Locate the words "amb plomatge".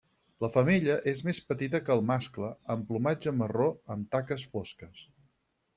2.77-3.37